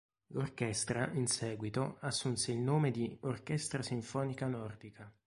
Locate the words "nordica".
4.47-5.13